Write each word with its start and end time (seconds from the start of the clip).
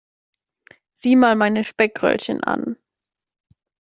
Sieh 0.93 1.15
mal 1.15 1.35
meine 1.35 1.63
Speckröllchen 1.63 2.43
an. 2.43 2.75